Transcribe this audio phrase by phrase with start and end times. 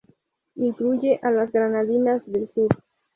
[0.55, 2.69] Incluye a las Granadinas del sur.